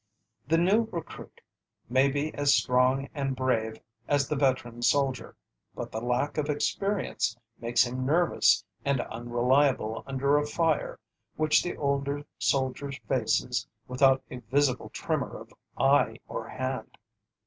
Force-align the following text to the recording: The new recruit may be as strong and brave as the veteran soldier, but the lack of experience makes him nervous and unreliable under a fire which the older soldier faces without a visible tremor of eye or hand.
The 0.47 0.57
new 0.57 0.85
recruit 0.91 1.41
may 1.87 2.09
be 2.09 2.33
as 2.33 2.55
strong 2.55 3.07
and 3.13 3.35
brave 3.35 3.77
as 4.07 4.27
the 4.27 4.35
veteran 4.35 4.81
soldier, 4.81 5.35
but 5.75 5.91
the 5.91 6.01
lack 6.01 6.39
of 6.39 6.49
experience 6.49 7.37
makes 7.59 7.85
him 7.85 8.03
nervous 8.03 8.65
and 8.83 9.01
unreliable 9.01 10.03
under 10.07 10.39
a 10.39 10.47
fire 10.47 10.97
which 11.35 11.61
the 11.61 11.77
older 11.77 12.23
soldier 12.39 12.91
faces 13.07 13.67
without 13.87 14.23
a 14.31 14.39
visible 14.39 14.89
tremor 14.89 15.39
of 15.39 15.53
eye 15.77 16.17
or 16.27 16.47
hand. 16.49 16.97